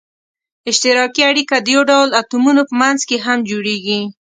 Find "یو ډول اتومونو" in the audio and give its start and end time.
1.75-2.61